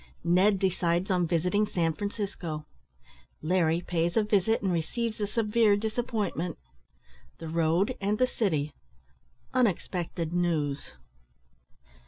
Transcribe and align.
NED 0.23 0.57
DECIDES 0.57 1.11
ON 1.11 1.27
VISITING 1.27 1.67
SAN 1.67 1.93
FRANCISCO 1.93 2.65
LARRY 3.43 3.81
PAYS 3.81 4.17
A 4.17 4.23
VISIT, 4.23 4.63
AND 4.63 4.71
RECEIVES 4.73 5.21
A 5.21 5.27
SEVERE 5.27 5.75
DISAPPOINTMENT 5.75 6.57
THE 7.37 7.47
ROAD 7.49 7.93
AND 8.01 8.17
THE 8.17 8.25
CITY 8.25 8.73
UNEXPECTED 9.53 10.33
NEWS. 10.33 10.93